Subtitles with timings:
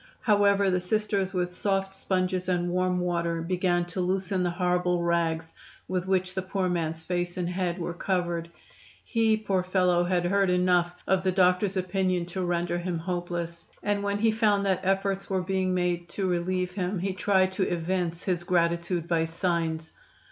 [0.21, 5.53] However, the Sisters with soft sponges and warm water began to loosen the horrible rags
[5.87, 8.49] with which the poor man's face and head were covered.
[9.05, 14.01] He, poor fellow, had heard enough of the doctor's opinion to render him hopeless, and
[14.01, 18.23] when he found that efforts were being made to relieve him he tried to evince
[18.23, 19.91] his gratitude by signs.